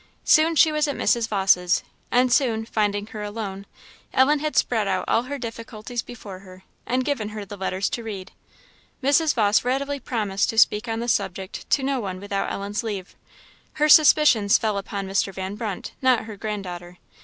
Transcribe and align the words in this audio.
Soon 0.25 0.55
she 0.55 0.71
was 0.71 0.87
at 0.87 0.95
Mrs. 0.95 1.27
Vawse's; 1.27 1.83
and 2.09 2.33
soon, 2.33 2.65
finding 2.65 3.05
her 3.05 3.21
alone, 3.21 3.67
Ellen 4.15 4.39
had 4.39 4.55
spread 4.55 4.87
out 4.87 5.05
all 5.07 5.21
her 5.29 5.37
difficulties 5.37 6.01
before 6.01 6.39
her 6.39 6.63
and 6.87 7.05
given 7.05 7.29
her 7.29 7.45
the 7.45 7.55
letters 7.55 7.87
to 7.91 8.01
read. 8.03 8.31
Mrs. 9.03 9.35
Vawse 9.35 9.63
readily 9.63 9.99
promised 9.99 10.49
to 10.49 10.57
speak 10.57 10.87
on 10.87 11.01
the 11.01 11.07
subject 11.07 11.69
to 11.69 11.83
no 11.83 11.99
one 11.99 12.19
without 12.19 12.51
Ellen's 12.51 12.81
leave; 12.81 13.15
her 13.73 13.87
suspicions 13.87 14.57
fell 14.57 14.79
upon 14.79 15.07
Mr. 15.07 15.31
Van 15.31 15.53
Brunt, 15.53 15.91
not 16.01 16.25
her 16.25 16.35
grand 16.35 16.63
daughter. 16.63 16.97